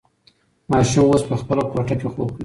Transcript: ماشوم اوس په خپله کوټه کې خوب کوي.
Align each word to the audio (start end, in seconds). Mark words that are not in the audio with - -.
ماشوم 0.71 1.05
اوس 1.09 1.23
په 1.29 1.35
خپله 1.41 1.63
کوټه 1.71 1.95
کې 1.99 2.07
خوب 2.13 2.27
کوي. 2.33 2.39